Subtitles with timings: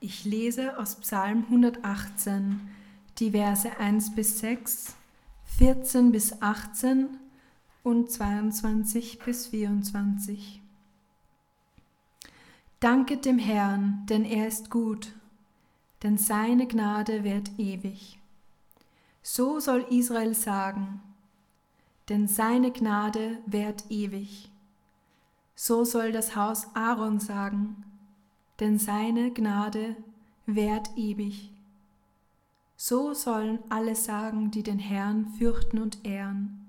[0.00, 2.60] Ich lese aus Psalm 118
[3.18, 4.94] die Verse 1 bis 6,
[5.58, 7.18] 14 bis 18
[7.82, 10.62] und 22 bis 24.
[12.78, 15.12] Danket dem Herrn, denn er ist gut,
[16.04, 18.20] denn seine Gnade währt ewig.
[19.20, 21.00] So soll Israel sagen,
[22.08, 24.48] denn seine Gnade währt ewig.
[25.56, 27.82] So soll das Haus Aaron sagen,
[28.60, 29.96] denn seine Gnade
[30.46, 31.50] währt ewig.
[32.76, 36.64] So sollen alle sagen, die den Herrn fürchten und ehren,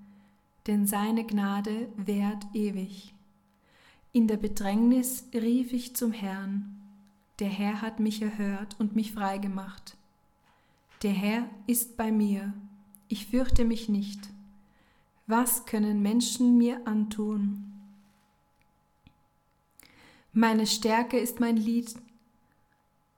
[0.66, 3.14] denn seine Gnade währt ewig.
[4.12, 6.76] In der Bedrängnis rief ich zum Herrn,
[7.38, 9.96] der Herr hat mich erhört und mich freigemacht.
[11.02, 12.52] Der Herr ist bei mir,
[13.08, 14.20] ich fürchte mich nicht.
[15.26, 17.69] Was können Menschen mir antun?
[20.32, 21.96] Meine Stärke ist mein Lied,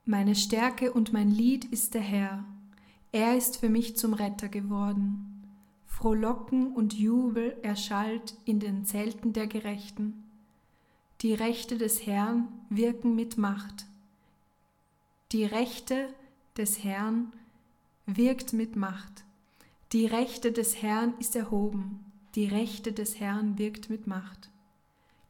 [0.07, 2.45] meine Stärke und mein Lied ist der Herr.
[3.13, 5.45] Er ist für mich zum Retter geworden.
[5.87, 10.25] Frohlocken und Jubel erschallt in den Zelten der Gerechten.
[11.21, 13.85] Die Rechte des Herrn wirken mit Macht.
[15.33, 16.09] Die Rechte
[16.57, 17.31] des Herrn
[18.07, 19.25] wirkt mit Macht.
[19.93, 22.01] Die Rechte des Herrn ist erhoben.
[22.37, 24.49] Die Rechte des Herrn wirkt mit Macht.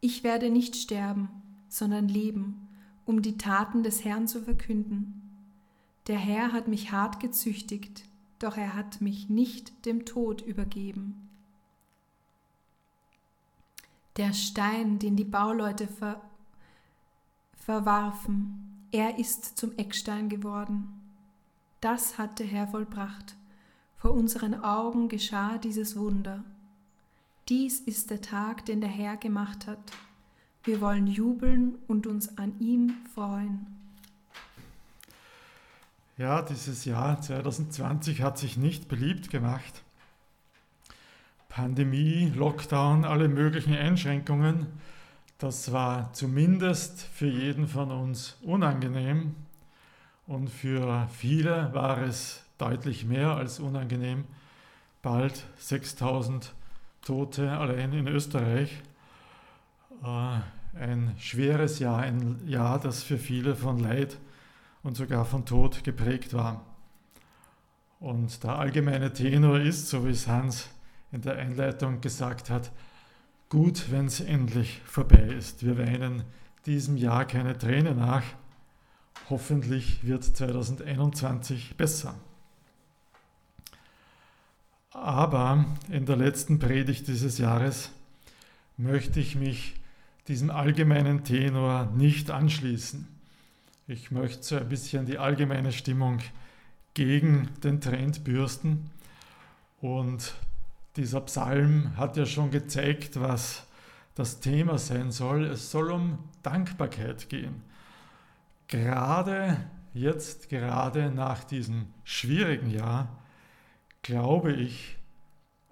[0.00, 1.28] Ich werde nicht sterben,
[1.72, 2.68] sondern leben,
[3.06, 5.22] um die Taten des Herrn zu verkünden.
[6.06, 8.04] Der Herr hat mich hart gezüchtigt,
[8.38, 11.28] doch er hat mich nicht dem Tod übergeben.
[14.18, 16.20] Der Stein, den die Bauleute ver
[17.54, 21.00] verwarfen, er ist zum Eckstein geworden.
[21.80, 23.36] Das hat der Herr vollbracht.
[23.96, 26.44] Vor unseren Augen geschah dieses Wunder.
[27.48, 29.92] Dies ist der Tag, den der Herr gemacht hat.
[30.64, 33.66] Wir wollen jubeln und uns an ihm freuen.
[36.16, 39.82] Ja, dieses Jahr 2020 hat sich nicht beliebt gemacht.
[41.48, 44.66] Pandemie, Lockdown, alle möglichen Einschränkungen,
[45.42, 49.34] das war zumindest für jeden von uns unangenehm
[50.28, 54.24] und für viele war es deutlich mehr als unangenehm.
[55.02, 56.54] Bald 6000
[57.04, 58.82] Tote allein in Österreich.
[60.02, 60.40] Äh,
[60.74, 64.18] ein schweres Jahr, ein Jahr, das für viele von Leid
[64.82, 66.64] und sogar von Tod geprägt war.
[68.00, 70.70] Und der allgemeine Tenor ist, so wie es Hans
[71.12, 72.72] in der Einleitung gesagt hat,
[73.48, 75.64] gut, wenn es endlich vorbei ist.
[75.64, 76.24] Wir weinen
[76.66, 78.24] diesem Jahr keine Tränen nach.
[79.28, 82.14] Hoffentlich wird 2021 besser.
[84.90, 87.92] Aber in der letzten Predigt dieses Jahres
[88.76, 89.81] möchte ich mich
[90.28, 93.08] diesem allgemeinen Tenor nicht anschließen.
[93.86, 96.20] Ich möchte so ein bisschen die allgemeine Stimmung
[96.94, 98.90] gegen den Trend bürsten.
[99.80, 100.34] Und
[100.96, 103.66] dieser Psalm hat ja schon gezeigt, was
[104.14, 105.44] das Thema sein soll.
[105.44, 107.62] Es soll um Dankbarkeit gehen.
[108.68, 109.58] Gerade
[109.94, 113.08] jetzt, gerade nach diesem schwierigen Jahr,
[114.02, 114.96] glaube ich,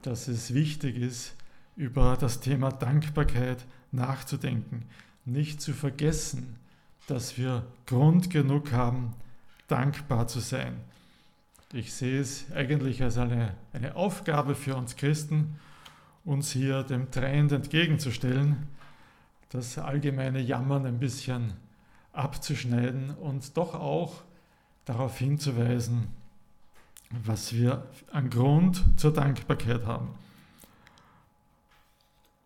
[0.02, 1.36] dass es wichtig ist,
[1.76, 4.84] über das Thema Dankbarkeit nachzudenken,
[5.24, 6.56] nicht zu vergessen,
[7.06, 9.14] dass wir Grund genug haben,
[9.68, 10.76] dankbar zu sein.
[11.72, 15.58] Ich sehe es eigentlich als eine, eine Aufgabe für uns Christen,
[16.24, 18.68] uns hier dem Trend entgegenzustellen,
[19.50, 21.54] das allgemeine Jammern ein bisschen
[22.12, 24.22] abzuschneiden und doch auch
[24.84, 26.08] darauf hinzuweisen,
[27.24, 30.10] was wir an Grund zur Dankbarkeit haben.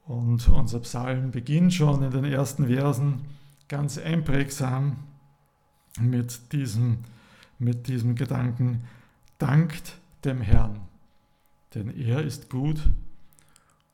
[0.07, 3.23] Und unser Psalm beginnt schon in den ersten Versen
[3.69, 4.97] ganz einprägsam
[5.99, 6.99] mit diesem,
[7.59, 8.85] mit diesem Gedanken,
[9.39, 10.81] dankt dem Herrn,
[11.75, 12.81] denn er ist gut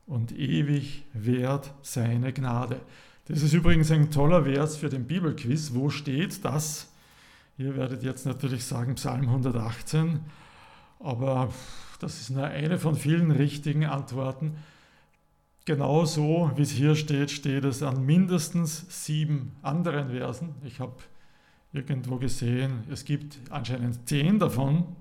[0.07, 2.81] und ewig wert seine Gnade.
[3.27, 5.73] Das ist übrigens ein toller Vers für den Bibelquiz.
[5.73, 6.89] Wo steht das?
[7.59, 10.19] Ihr werdet jetzt natürlich sagen Psalm 118,
[10.99, 11.53] aber
[12.01, 14.57] das ist nur eine von vielen richtigen Antworten.
[15.71, 20.57] Genauso wie es hier steht, steht es an mindestens sieben anderen Versen.
[20.65, 20.97] Ich habe
[21.73, 24.97] irgendwo gesehen, es gibt anscheinend zehn davon.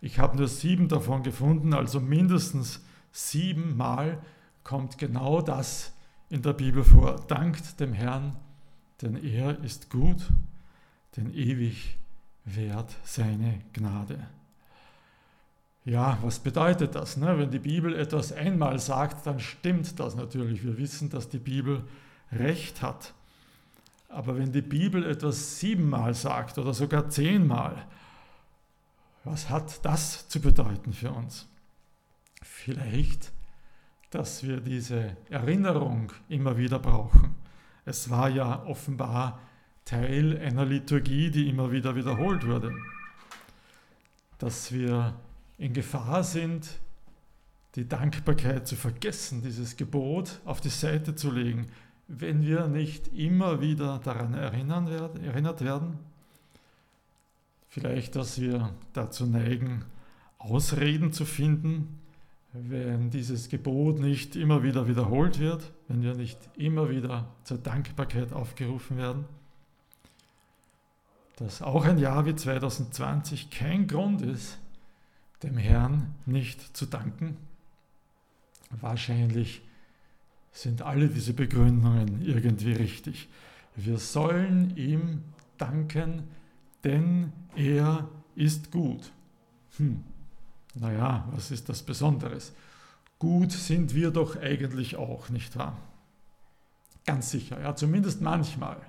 [0.00, 4.20] Ich habe nur sieben davon gefunden, also mindestens siebenmal
[4.64, 5.94] kommt genau das
[6.28, 7.14] in der Bibel vor.
[7.28, 8.34] Dankt dem Herrn,
[9.02, 10.28] denn er ist gut,
[11.16, 11.98] denn ewig
[12.44, 14.26] währt seine Gnade.
[15.90, 17.16] Ja, was bedeutet das?
[17.16, 17.36] Ne?
[17.36, 20.62] Wenn die Bibel etwas einmal sagt, dann stimmt das natürlich.
[20.62, 21.82] Wir wissen, dass die Bibel
[22.30, 23.12] Recht hat.
[24.08, 27.88] Aber wenn die Bibel etwas siebenmal sagt oder sogar zehnmal,
[29.24, 31.48] was hat das zu bedeuten für uns?
[32.40, 33.32] Vielleicht,
[34.10, 37.34] dass wir diese Erinnerung immer wieder brauchen.
[37.84, 39.40] Es war ja offenbar
[39.84, 42.72] Teil einer Liturgie, die immer wieder wiederholt wurde.
[44.38, 45.16] Dass wir
[45.60, 46.80] in Gefahr sind,
[47.74, 51.66] die Dankbarkeit zu vergessen, dieses Gebot auf die Seite zu legen,
[52.08, 55.98] wenn wir nicht immer wieder daran werden, erinnert werden.
[57.68, 59.84] Vielleicht, dass wir dazu neigen,
[60.38, 62.00] Ausreden zu finden,
[62.54, 68.32] wenn dieses Gebot nicht immer wieder wiederholt wird, wenn wir nicht immer wieder zur Dankbarkeit
[68.32, 69.26] aufgerufen werden.
[71.36, 74.58] Dass auch ein Jahr wie 2020 kein Grund ist,
[75.42, 77.36] dem Herrn nicht zu danken.
[78.70, 79.62] Wahrscheinlich
[80.52, 83.28] sind alle diese Begründungen irgendwie richtig.
[83.76, 85.22] Wir sollen ihm
[85.58, 86.24] danken,
[86.84, 89.12] denn er ist gut.
[89.76, 90.02] Hm.
[90.74, 92.52] Naja, was ist das Besonderes?
[93.18, 95.76] Gut sind wir doch eigentlich auch, nicht wahr?
[97.04, 98.80] Ganz sicher, ja, zumindest manchmal.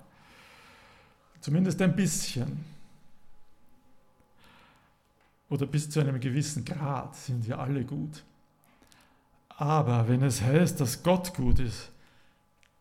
[1.41, 2.63] Zumindest ein bisschen.
[5.51, 8.23] Oder bis zu einem gewissen Grad sind wir alle gut.
[9.49, 11.91] Aber wenn es heißt, dass Gott gut ist,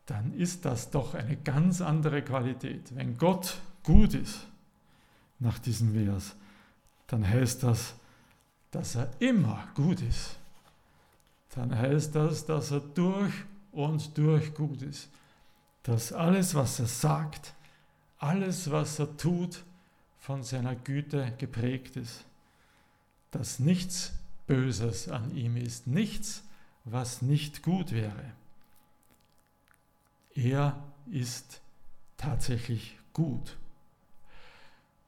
[0.05, 2.95] dann ist das doch eine ganz andere Qualität.
[2.95, 4.47] Wenn Gott gut ist,
[5.39, 6.37] nach diesem Vers,
[7.07, 7.93] dann heißt das,
[8.71, 10.37] dass er immer gut ist.
[11.53, 13.33] Dann heißt das, dass er durch
[13.73, 15.09] und durch gut ist.
[15.83, 17.53] Dass alles, was er sagt,
[18.17, 19.61] alles, was er tut,
[20.19, 22.23] von seiner Güte geprägt ist.
[23.31, 24.13] Dass nichts
[24.47, 26.43] Böses an ihm ist, nichts,
[26.83, 28.33] was nicht gut wäre.
[30.33, 31.61] Er ist
[32.17, 33.57] tatsächlich gut.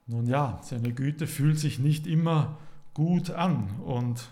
[0.08, 2.58] Nun ja, seine Güte fühlt sich nicht immer
[2.94, 3.80] gut an.
[3.81, 4.30] Und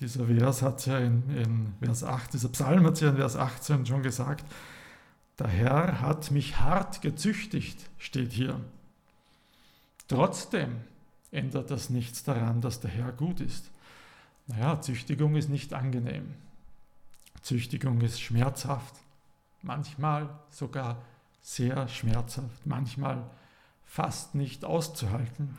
[0.00, 3.86] dieser Vers hat ja in, in Vers 8, dieser Psalm hat ja in Vers 18
[3.86, 4.44] schon gesagt,
[5.38, 8.60] der Herr hat mich hart gezüchtigt, steht hier.
[10.08, 10.82] Trotzdem
[11.32, 13.70] ändert das nichts daran, dass der Herr gut ist.
[14.46, 16.34] Naja, Züchtigung ist nicht angenehm.
[17.40, 18.94] Züchtigung ist schmerzhaft,
[19.62, 21.02] manchmal sogar
[21.40, 23.28] sehr schmerzhaft, manchmal
[23.84, 25.58] fast nicht auszuhalten.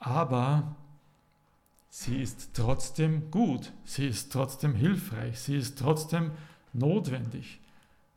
[0.00, 0.74] Aber
[1.90, 6.32] sie ist trotzdem gut, sie ist trotzdem hilfreich, sie ist trotzdem
[6.72, 7.60] notwendig,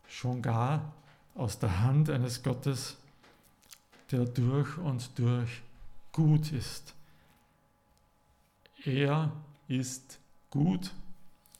[0.07, 0.93] schon gar
[1.35, 2.97] aus der Hand eines Gottes,
[4.11, 5.61] der durch und durch
[6.11, 6.95] gut ist.
[8.83, 9.31] Er
[9.67, 10.19] ist
[10.49, 10.91] gut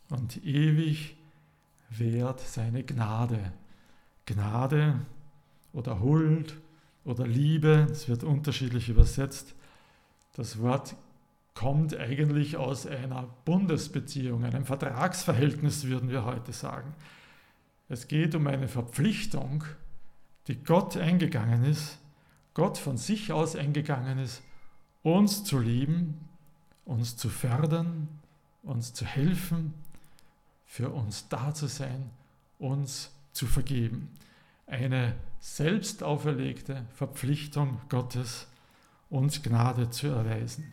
[0.10, 1.16] und ewig
[1.90, 3.54] währt seine Gnade.
[4.26, 5.00] Gnade
[5.74, 6.58] oder Huld
[7.04, 9.56] oder Liebe, es wird unterschiedlich übersetzt.
[10.34, 10.96] Das Wort
[11.54, 16.94] kommt eigentlich aus einer Bundesbeziehung, einem Vertragsverhältnis, würden wir heute sagen.
[17.90, 19.64] Es geht um eine Verpflichtung,
[20.48, 22.00] die Gott eingegangen ist,
[22.54, 24.42] Gott von sich aus eingegangen ist,
[25.04, 26.20] uns zu lieben,
[26.86, 28.08] uns zu fördern,
[28.64, 29.74] uns zu helfen,
[30.66, 32.10] für uns da zu sein,
[32.60, 34.10] uns zu vergeben.
[34.68, 38.48] Eine selbst auferlegte Verpflichtung Gottes,
[39.10, 40.72] uns Gnade zu erweisen.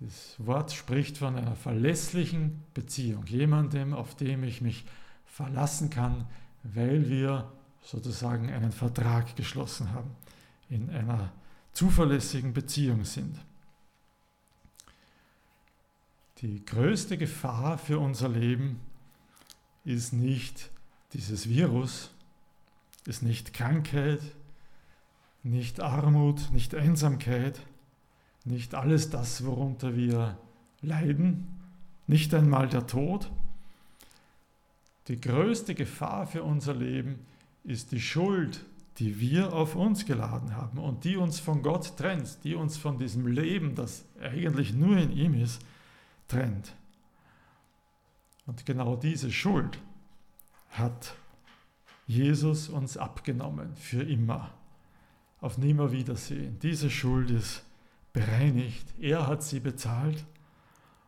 [0.00, 4.84] Das Wort spricht von einer verlässlichen Beziehung, jemandem, auf dem ich mich
[5.26, 6.26] verlassen kann,
[6.62, 7.50] weil wir
[7.82, 10.14] sozusagen einen Vertrag geschlossen haben,
[10.68, 11.32] in einer
[11.72, 13.36] zuverlässigen Beziehung sind.
[16.38, 18.80] Die größte Gefahr für unser Leben
[19.84, 20.70] ist nicht
[21.12, 22.10] dieses Virus,
[23.06, 24.20] ist nicht Krankheit,
[25.42, 27.60] nicht Armut, nicht Einsamkeit,
[28.44, 30.38] nicht alles das, worunter wir
[30.80, 31.60] leiden,
[32.06, 33.30] nicht einmal der Tod.
[35.08, 38.64] Die größte Gefahr für unser Leben ist die Schuld,
[38.98, 42.98] die wir auf uns geladen haben und die uns von Gott trennt, die uns von
[42.98, 45.62] diesem Leben, das eigentlich nur in ihm ist,
[46.28, 46.74] trennt.
[48.46, 49.78] Und genau diese Schuld
[50.70, 51.14] hat
[52.06, 54.52] Jesus uns abgenommen für immer,
[55.40, 56.58] auf Nimmerwiedersehen.
[56.58, 57.64] Diese Schuld ist
[58.12, 58.86] bereinigt.
[59.00, 60.24] Er hat sie bezahlt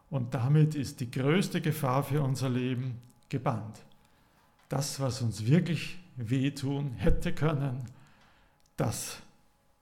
[0.08, 3.84] und damit ist die größte Gefahr für unser Leben gebannt.
[4.68, 7.84] Das, was uns wirklich wehtun hätte können,
[8.76, 9.18] das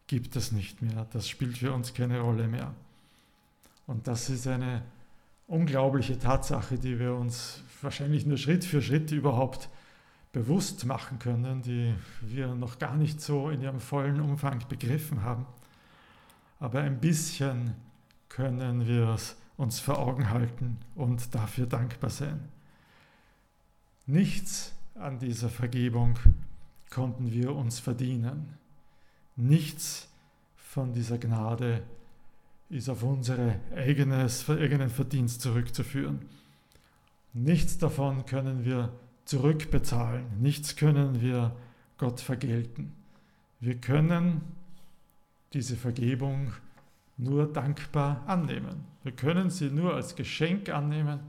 [0.07, 1.07] gibt es nicht mehr.
[1.13, 2.75] Das spielt für uns keine Rolle mehr.
[3.87, 4.83] Und das ist eine
[5.47, 9.69] unglaubliche Tatsache, die wir uns wahrscheinlich nur Schritt für Schritt überhaupt
[10.33, 15.47] bewusst machen können, die wir noch gar nicht so in ihrem vollen Umfang begriffen haben.
[16.61, 17.75] Aber ein bisschen
[18.29, 22.49] können wir es uns vor Augen halten und dafür dankbar sein.
[24.07, 26.19] Nichts an dieser Vergebung
[26.91, 28.55] konnten wir uns verdienen.
[29.37, 30.09] Nichts
[30.57, 31.83] von dieser Gnade
[32.69, 36.21] ist auf unsere eigenes, eigenen Verdienst zurückzuführen.
[37.33, 38.93] Nichts davon können wir
[39.25, 41.55] zurückbezahlen, nichts können wir
[41.99, 42.93] Gott vergelten.
[43.61, 44.41] Wir können
[45.53, 46.53] diese Vergebung
[47.17, 48.85] nur dankbar annehmen.
[49.03, 51.21] Wir können sie nur als Geschenk annehmen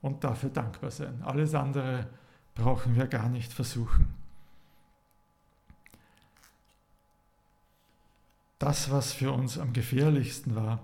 [0.00, 1.22] und dafür dankbar sein.
[1.22, 2.06] Alles andere
[2.54, 4.14] brauchen wir gar nicht versuchen.
[8.58, 10.80] Das, was für uns am gefährlichsten war,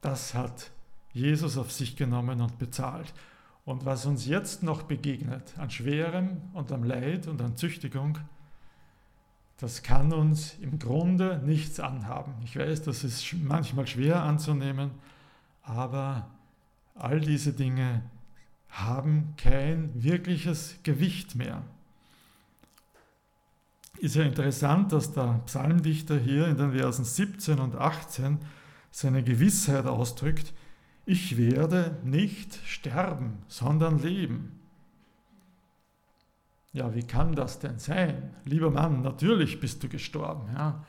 [0.00, 0.70] das hat
[1.12, 3.12] Jesus auf sich genommen und bezahlt.
[3.64, 8.18] Und was uns jetzt noch begegnet, an Schwerem und am Leid und an Züchtigung,
[9.58, 12.34] das kann uns im Grunde nichts anhaben.
[12.42, 14.90] Ich weiß, das ist manchmal schwer anzunehmen,
[15.62, 16.28] aber
[16.96, 18.02] all diese Dinge
[18.72, 21.62] haben kein wirkliches Gewicht mehr.
[23.98, 28.38] Ist ja interessant, dass der Psalmdichter hier in den Versen 17 und 18
[28.90, 30.52] seine Gewissheit ausdrückt,
[31.04, 34.58] ich werde nicht sterben, sondern leben.
[36.72, 38.34] Ja, wie kann das denn sein?
[38.44, 40.48] Lieber Mann, natürlich bist du gestorben.
[40.54, 40.84] Ja.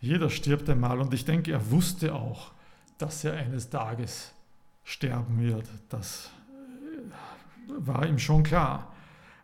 [0.00, 2.52] Jeder stirbt einmal und ich denke, er wusste auch,
[2.96, 4.32] dass er eines Tages
[4.84, 5.68] sterben wird.
[5.90, 6.30] Das
[7.68, 8.92] war ihm schon klar.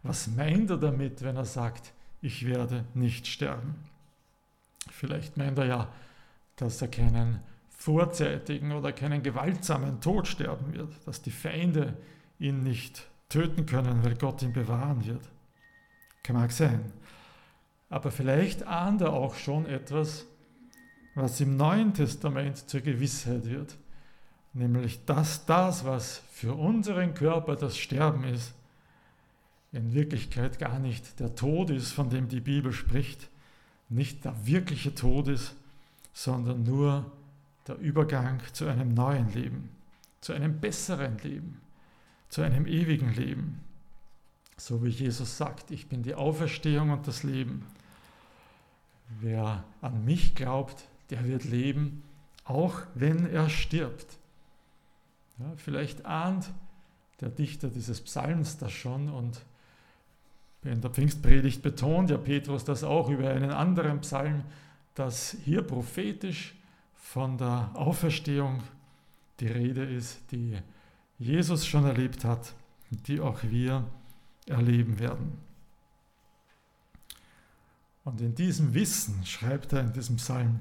[0.03, 3.75] Was meint er damit, wenn er sagt, ich werde nicht sterben?
[4.91, 5.89] Vielleicht meint er ja,
[6.57, 7.41] dass er keinen
[7.71, 11.97] vorzeitigen oder keinen gewaltsamen Tod sterben wird, dass die Feinde
[12.39, 15.23] ihn nicht töten können, weil Gott ihn bewahren wird.
[16.23, 16.93] Kann mag sein.
[17.91, 20.27] Aber vielleicht ahnt er auch schon etwas,
[21.15, 23.77] was im Neuen Testament zur Gewissheit wird,
[24.55, 28.55] nämlich dass das, was für unseren Körper das Sterben ist,
[29.73, 33.29] in Wirklichkeit gar nicht der Tod ist, von dem die Bibel spricht,
[33.89, 35.55] nicht der wirkliche Tod ist,
[36.13, 37.11] sondern nur
[37.67, 39.71] der Übergang zu einem neuen Leben,
[40.21, 41.61] zu einem besseren Leben,
[42.29, 43.61] zu einem ewigen Leben.
[44.57, 47.67] So wie Jesus sagt, ich bin die Auferstehung und das Leben.
[49.21, 52.05] Wer an mich glaubt, der wird leben,
[52.45, 54.19] auch wenn er stirbt.
[55.39, 56.51] Ja, vielleicht ahnt
[57.21, 59.41] der Dichter dieses Psalms das schon und
[60.63, 64.45] in der Pfingstpredigt betont ja Petrus das auch über einen anderen Psalm,
[64.95, 66.55] dass hier prophetisch
[66.95, 68.63] von der Auferstehung
[69.41, 70.57] die Rede ist, die
[71.19, 72.55] Jesus schon erlebt hat,
[72.91, 73.85] die auch wir
[74.47, 75.39] erleben werden.
[78.05, 80.61] Und in diesem Wissen schreibt er in diesem Psalm,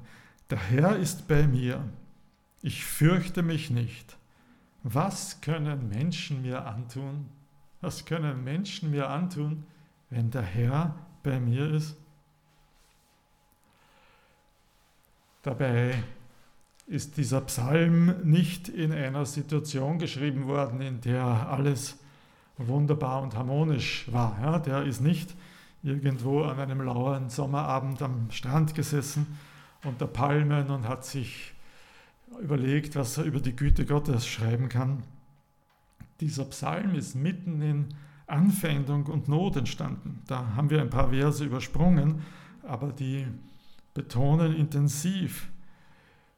[0.49, 1.83] der Herr ist bei mir,
[2.61, 4.17] ich fürchte mich nicht.
[4.83, 7.29] Was können Menschen mir antun?
[7.79, 9.65] Was können Menschen mir antun,
[10.09, 11.97] wenn der Herr bei mir ist?
[15.41, 16.03] Dabei
[16.87, 21.99] ist dieser Psalm nicht in einer Situation geschrieben worden, in der alles
[22.57, 24.37] wunderbar und harmonisch war.
[24.41, 25.33] Ja, der ist nicht
[25.81, 29.37] irgendwo an einem lauen Sommerabend am Strand gesessen
[29.83, 31.52] unter Palmen und hat sich
[32.41, 35.03] überlegt, was er über die Güte Gottes schreiben kann.
[36.19, 37.87] Dieser Psalm ist mitten in
[38.27, 40.21] Anfeindung und Not entstanden.
[40.27, 42.21] Da haben wir ein paar Verse übersprungen,
[42.63, 43.27] aber die
[43.93, 45.49] betonen intensiv,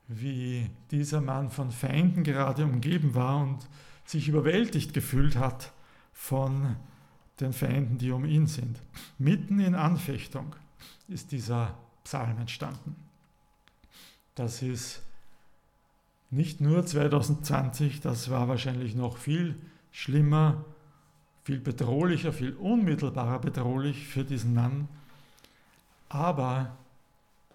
[0.08, 3.68] wie dieser Mann von Feinden gerade umgeben war und
[4.06, 5.72] sich überwältigt gefühlt hat
[6.14, 6.76] von
[7.40, 8.80] den Feinden, die um ihn sind.
[9.18, 10.56] Mitten in Anfechtung
[11.08, 12.96] ist dieser Psalm entstanden.
[14.36, 15.02] Das ist
[16.30, 19.56] nicht nur 2020, das war wahrscheinlich noch viel
[19.92, 20.66] schlimmer,
[21.44, 24.88] viel bedrohlicher, viel unmittelbarer bedrohlich für diesen Mann.
[26.10, 26.76] Aber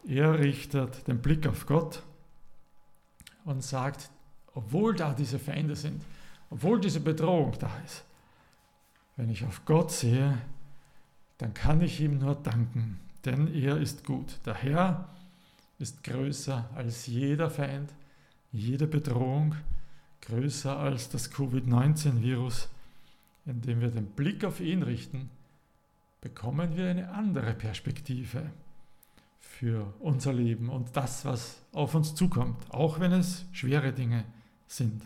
[0.06, 2.02] er richtet den Blick auf Gott
[3.44, 4.10] und sagt,
[4.54, 6.02] obwohl da diese Feinde sind,
[6.50, 8.04] obwohl diese Bedrohung da ist,
[9.16, 10.38] wenn ich auf Gott sehe,
[11.38, 14.38] dann kann ich ihm nur danken, denn er ist gut.
[14.44, 15.08] Der Herr
[15.78, 17.92] ist größer als jeder Feind,
[18.52, 19.54] jede Bedrohung,
[20.22, 22.68] größer als das Covid-19-Virus.
[23.46, 25.30] Indem wir den Blick auf ihn richten,
[26.20, 28.50] bekommen wir eine andere Perspektive
[29.40, 34.24] für unser Leben und das, was auf uns zukommt, auch wenn es schwere Dinge
[34.66, 35.02] sind.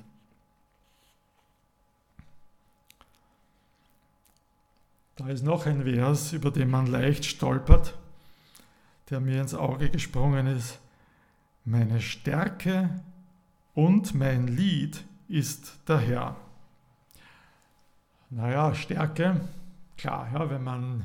[5.16, 7.96] Da ist noch ein Vers, über den man leicht stolpert,
[9.10, 10.80] der mir ins Auge gesprungen ist.
[11.64, 12.90] Meine Stärke
[13.74, 16.36] und mein Lied ist der Herr.
[18.30, 19.40] Naja, Stärke,
[19.96, 21.04] klar, ja, wenn man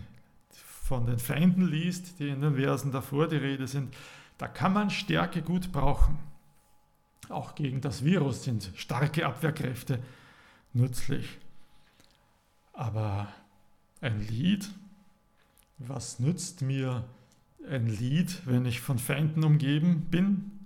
[0.51, 3.95] von den Feinden liest, die in den Versen davor die Rede sind,
[4.38, 6.17] da kann man Stärke gut brauchen.
[7.29, 9.99] Auch gegen das Virus sind starke Abwehrkräfte
[10.73, 11.38] nützlich.
[12.73, 13.27] Aber
[14.01, 14.69] ein Lied,
[15.77, 17.03] was nützt mir
[17.69, 20.58] ein Lied, wenn ich von Feinden umgeben bin?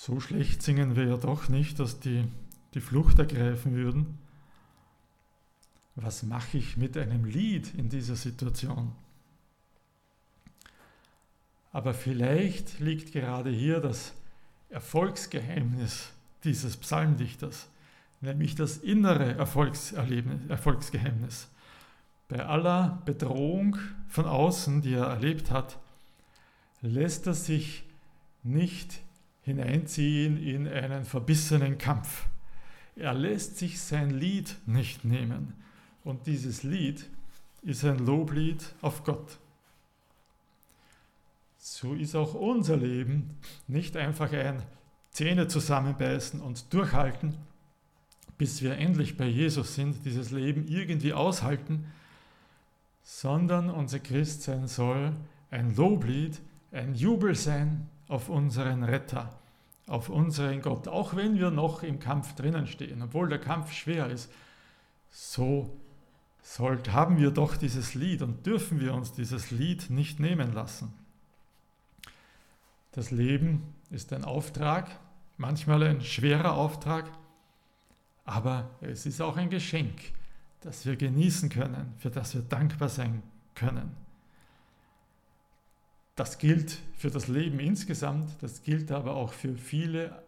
[0.00, 2.24] So schlecht singen wir ja doch nicht, dass die
[2.74, 4.18] die Flucht ergreifen würden
[6.02, 8.92] was mache ich mit einem Lied in dieser Situation?
[11.72, 14.12] Aber vielleicht liegt gerade hier das
[14.70, 16.12] Erfolgsgeheimnis
[16.44, 17.66] dieses Psalmdichters,
[18.20, 21.48] nämlich das innere Erfolgsgeheimnis.
[22.28, 23.76] Bei aller Bedrohung
[24.08, 25.80] von außen, die er erlebt hat,
[26.80, 27.82] lässt er sich
[28.44, 29.00] nicht
[29.48, 32.26] hineinziehen in einen verbissenen Kampf.
[32.96, 35.54] Er lässt sich sein Lied nicht nehmen.
[36.04, 37.06] Und dieses Lied
[37.62, 39.38] ist ein Loblied auf Gott.
[41.58, 43.36] So ist auch unser Leben
[43.66, 44.62] nicht einfach ein
[45.10, 47.34] Zähne zusammenbeißen und durchhalten,
[48.36, 51.86] bis wir endlich bei Jesus sind, dieses Leben irgendwie aushalten,
[53.02, 55.12] sondern unser Christsein soll
[55.50, 56.40] ein Loblied,
[56.72, 59.37] ein Jubel sein auf unseren Retter,
[59.88, 64.08] auf unseren Gott, auch wenn wir noch im Kampf drinnen stehen, obwohl der Kampf schwer
[64.08, 64.30] ist,
[65.10, 65.76] so
[66.42, 70.92] sollt, haben wir doch dieses Lied und dürfen wir uns dieses Lied nicht nehmen lassen.
[72.92, 74.98] Das Leben ist ein Auftrag,
[75.36, 77.10] manchmal ein schwerer Auftrag,
[78.24, 80.00] aber es ist auch ein Geschenk,
[80.60, 83.22] das wir genießen können, für das wir dankbar sein
[83.54, 84.07] können.
[86.18, 90.20] Das gilt für das Leben insgesamt, das gilt aber auch für viele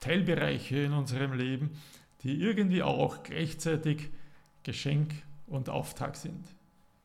[0.00, 1.70] Teilbereiche in unserem Leben,
[2.24, 4.10] die irgendwie auch gleichzeitig
[4.64, 5.14] Geschenk
[5.46, 6.44] und Auftrag sind.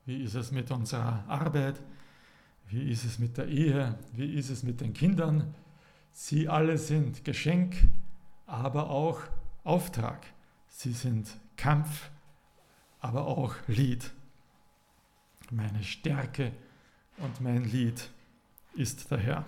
[0.07, 1.79] Wie ist es mit unserer Arbeit?
[2.69, 3.99] Wie ist es mit der Ehe?
[4.13, 5.53] Wie ist es mit den Kindern?
[6.11, 7.75] Sie alle sind Geschenk,
[8.47, 9.21] aber auch
[9.63, 10.25] Auftrag.
[10.69, 12.09] Sie sind Kampf,
[12.99, 14.11] aber auch Lied.
[15.51, 16.51] Meine Stärke
[17.17, 18.09] und mein Lied
[18.75, 19.45] ist der Herr.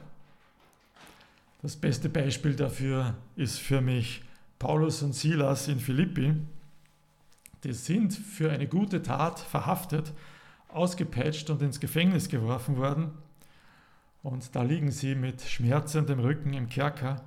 [1.62, 4.21] Das beste Beispiel dafür ist für mich
[4.60, 6.36] Paulus und Silas in Philippi,
[7.63, 10.13] die sind für eine gute Tat verhaftet,
[10.69, 13.12] ausgepeitscht und ins Gefängnis geworfen worden.
[14.23, 17.21] Und da liegen sie mit schmerzendem Rücken im Kerker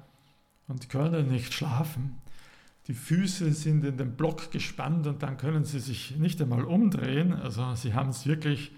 [0.68, 2.18] und können nicht schlafen.
[2.87, 7.33] Die Füße sind in den Block gespannt und dann können sie sich nicht einmal umdrehen.
[7.33, 8.72] Also sie haben es wirklich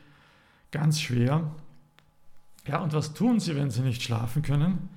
[0.74, 1.54] ganz schwer.
[2.66, 4.88] Ja, und was tun sie, wenn sie nicht schlafen können?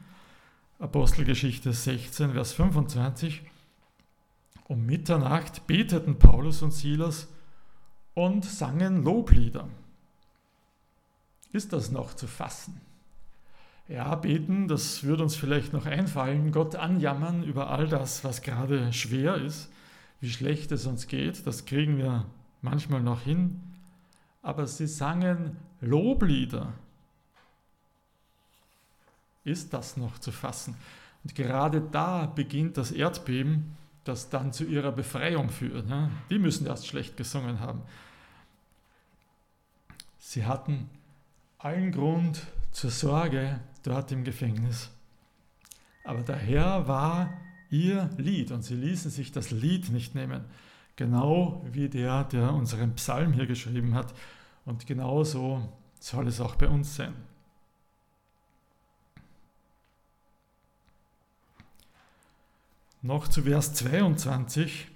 [0.80, 3.44] Apostelgeschichte 16, Vers 25.
[4.68, 7.28] Um Mitternacht beteten Paulus und Silas
[8.16, 9.70] und sangen Loblieder.
[11.52, 12.82] Ist das noch zu fassen?
[13.88, 18.92] Ja, beten, das würde uns vielleicht noch einfallen, Gott anjammern über all das, was gerade
[18.94, 19.72] schwer ist,
[20.22, 22.26] wie schlecht es uns geht, das kriegen wir
[22.62, 23.62] manchmal noch hin.
[24.42, 26.74] Aber sie sangen Loblieder.
[29.44, 30.76] Ist das noch zu fassen?
[31.24, 35.88] Und gerade da beginnt das Erdbeben, das dann zu ihrer Befreiung führt.
[35.88, 36.10] Ne?
[36.30, 37.82] Die müssen erst schlecht gesungen haben.
[40.20, 40.90] Sie hatten
[41.58, 44.92] allen Grund zur Sorge dort im Gefängnis.
[46.04, 47.30] Aber der Herr war
[47.70, 50.46] ihr Lied und sie ließen sich das Lied nicht nehmen.
[50.96, 54.13] Genau wie der, der unseren Psalm hier geschrieben hat.
[54.67, 55.62] Und genauso
[55.97, 57.15] soll es auch bei uns sein.
[63.01, 64.89] Noch zu Vers 22.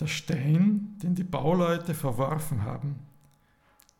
[0.00, 2.98] Der Stein, den die Bauleute verworfen haben,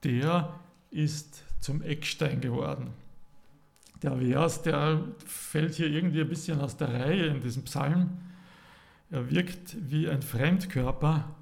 [0.02, 0.58] der
[0.90, 2.92] ist zum Eckstein geworden.
[4.02, 8.18] Der Vers, der fällt hier irgendwie ein bisschen aus der Reihe in diesem Psalm.
[9.10, 11.36] Er wirkt wie ein Fremdkörper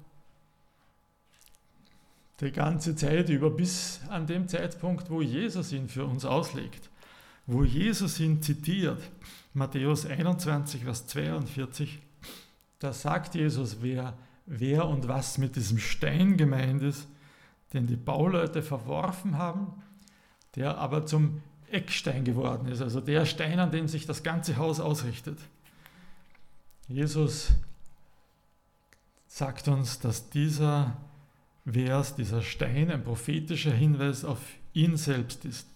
[2.41, 6.89] die ganze Zeit über, bis an dem Zeitpunkt, wo Jesus ihn für uns auslegt,
[7.45, 9.01] wo Jesus ihn zitiert.
[9.53, 11.99] Matthäus 21, Vers 42,
[12.79, 17.07] da sagt Jesus, wer, wer und was mit diesem Stein gemeint ist,
[17.73, 19.83] den die Bauleute verworfen haben,
[20.55, 24.79] der aber zum Eckstein geworden ist, also der Stein, an dem sich das ganze Haus
[24.79, 25.37] ausrichtet.
[26.87, 27.53] Jesus
[29.27, 30.97] sagt uns, dass dieser
[31.73, 34.39] Vers, dieser Stein, ein prophetischer Hinweis auf
[34.73, 35.67] ihn selbst ist.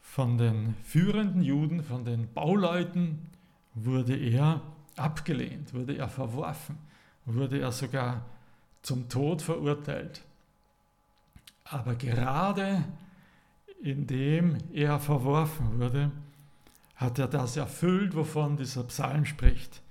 [0.00, 3.30] Von den führenden Juden, von den Bauleuten
[3.74, 4.60] wurde er
[4.96, 6.76] abgelehnt, wurde er verworfen,
[7.24, 8.24] wurde er sogar
[8.82, 10.22] zum Tod verurteilt.
[11.64, 12.84] Aber gerade
[13.82, 16.10] indem er verworfen wurde,
[16.94, 19.82] hat er das erfüllt, wovon dieser Psalm spricht.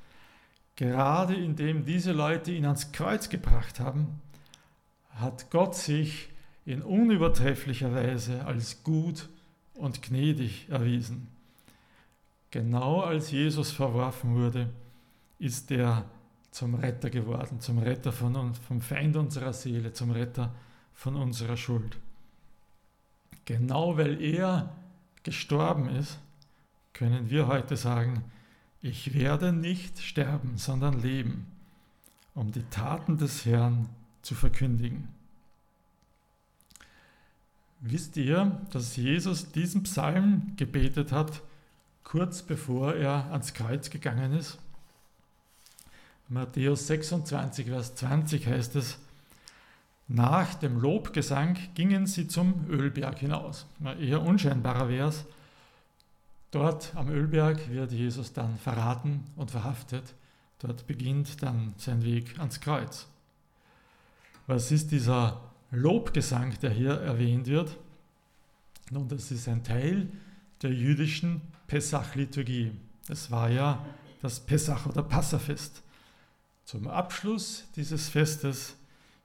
[0.76, 4.22] Gerade indem diese Leute ihn ans Kreuz gebracht haben,
[5.16, 6.30] hat Gott sich
[6.66, 9.30] in unübertrefflicher Weise als gut
[9.74, 11.28] und gnädig erwiesen.
[12.52, 14.70] Genau als Jesus verworfen wurde,
[15.40, 16.06] ist er
[16.52, 20.54] zum Retter geworden, zum Retter von uns, vom Feind unserer Seele, zum Retter
[20.94, 21.98] von unserer Schuld.
[23.46, 24.76] Genau weil er
[25.24, 26.20] gestorben ist,
[26.94, 28.24] können wir heute sagen,
[28.82, 31.48] ich werde nicht sterben, sondern leben,
[32.36, 33.90] um die Taten des Herrn
[34.22, 35.08] zu verkündigen.
[37.80, 41.42] Wisst ihr, dass Jesus diesen Psalm gebetet hat,
[42.04, 44.60] kurz bevor er ans Kreuz gegangen ist?
[46.30, 49.00] Matthäus 26, Vers 20 heißt es,
[50.08, 53.66] nach dem Lobgesang gingen sie zum Ölberg hinaus.
[53.84, 55.26] Ein eher unscheinbarer Vers.
[56.52, 60.14] Dort am Ölberg wird Jesus dann verraten und verhaftet.
[60.60, 63.08] Dort beginnt dann sein Weg ans Kreuz.
[64.52, 65.40] Was ist dieser
[65.72, 67.78] Lobgesang, der hier erwähnt wird?
[68.90, 70.10] Nun, das ist ein Teil
[70.62, 72.74] der jüdischen Pessach-Liturgie.
[73.08, 73.86] Es war ja
[74.22, 75.84] das Pessach- oder Passafest.
[76.66, 78.76] Zum Abschluss dieses Festes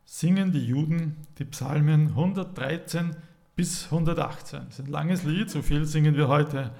[0.04, 3.16] singen die Juden die Psalmen 113
[3.56, 4.60] bis 118.
[4.66, 6.70] Das ist ein langes Lied, so viel singen wir heute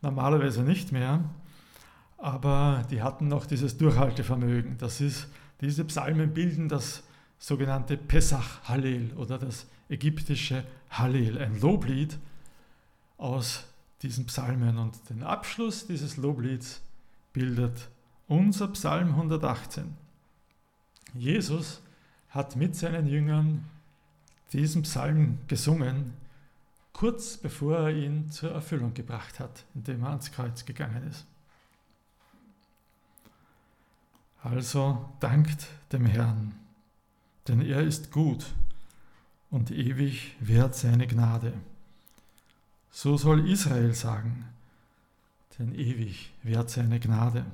[0.00, 1.22] normalerweise nicht mehr.
[2.18, 4.76] Aber die hatten noch dieses Durchhaltevermögen.
[4.78, 5.28] Das ist,
[5.60, 7.04] diese Psalmen bilden das
[7.42, 12.16] sogenannte Pesach Hallel oder das ägyptische Hallel, ein Loblied
[13.18, 13.64] aus
[14.02, 14.78] diesen Psalmen.
[14.78, 16.80] Und den Abschluss dieses Loblieds
[17.32, 17.88] bildet
[18.28, 19.92] unser Psalm 118.
[21.14, 21.82] Jesus
[22.30, 23.64] hat mit seinen Jüngern
[24.52, 26.14] diesen Psalm gesungen,
[26.92, 31.26] kurz bevor er ihn zur Erfüllung gebracht hat, indem er ans Kreuz gegangen ist.
[34.44, 36.61] Also dankt dem Herrn
[37.48, 38.46] denn er ist gut
[39.50, 41.52] und ewig währt seine Gnade.
[42.90, 44.46] So soll Israel sagen,
[45.58, 47.44] denn ewig währt seine Gnade.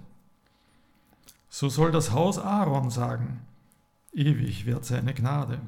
[1.49, 3.41] So soll das Haus Aaron sagen,
[4.13, 5.61] ewig währt seine Gnade.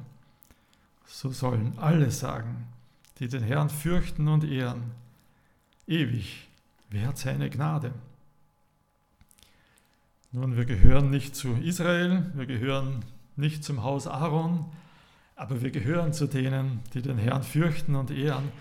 [1.05, 2.67] So sollen alle sagen,
[3.19, 4.91] die den Herrn fürchten und ehren,
[5.87, 6.47] ewig
[6.89, 7.93] währt seine Gnade.
[10.31, 13.03] Nun, wir gehören nicht zu Israel, wir gehören
[13.35, 14.65] nicht zum Haus Aaron,
[15.35, 18.51] aber wir gehören zu denen, die den Herrn fürchten und ehren.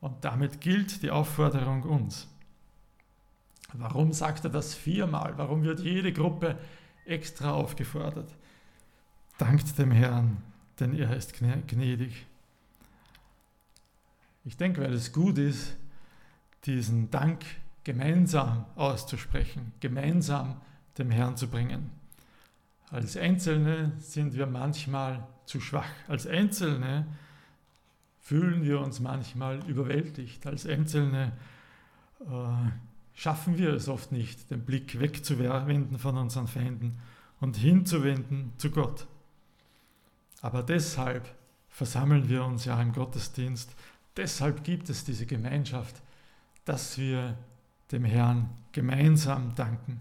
[0.00, 2.28] Und damit gilt die Aufforderung uns.
[3.72, 5.36] Warum sagt er das viermal?
[5.36, 6.58] Warum wird jede Gruppe
[7.04, 8.34] extra aufgefordert?
[9.38, 10.38] Dankt dem Herrn,
[10.78, 12.26] denn er ist gnädig.
[14.44, 15.76] Ich denke, weil es gut ist,
[16.64, 17.44] diesen Dank
[17.84, 20.60] gemeinsam auszusprechen, gemeinsam
[20.98, 21.90] dem Herrn zu bringen.
[22.90, 25.88] Als Einzelne sind wir manchmal zu schwach.
[26.08, 27.06] Als Einzelne
[28.18, 30.46] fühlen wir uns manchmal überwältigt.
[30.46, 31.32] Als Einzelne
[32.20, 32.24] äh,
[33.14, 36.98] schaffen wir es oft nicht, den Blick wegzuwenden von unseren Feinden
[37.40, 39.06] und hinzuwenden zu Gott.
[40.42, 41.32] Aber deshalb
[41.68, 43.74] versammeln wir uns ja im Gottesdienst.
[44.16, 46.02] Deshalb gibt es diese Gemeinschaft,
[46.64, 47.36] dass wir
[47.92, 50.00] dem Herrn gemeinsam danken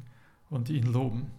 [0.49, 1.31] und ihn loben.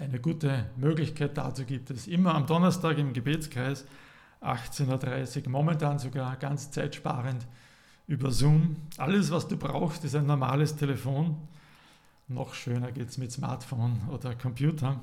[0.00, 3.84] Eine gute Möglichkeit dazu gibt es immer am Donnerstag im Gebetskreis
[4.40, 7.44] 18.30 Uhr, momentan sogar ganz zeitsparend
[8.06, 8.76] über Zoom.
[8.96, 11.36] Alles, was du brauchst, ist ein normales Telefon.
[12.28, 15.02] Noch schöner geht es mit Smartphone oder Computer.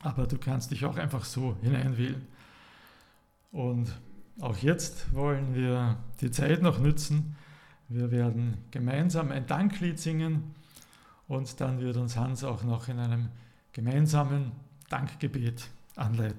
[0.00, 2.26] Aber du kannst dich auch einfach so hineinwählen.
[3.52, 3.92] Und
[4.40, 7.36] auch jetzt wollen wir die Zeit noch nützen.
[7.90, 10.54] Wir werden gemeinsam ein Danklied singen
[11.28, 13.28] und dann wird uns Hans auch noch in einem
[13.76, 14.52] gemeinsamen
[14.88, 16.34] Dankgebet anleiten.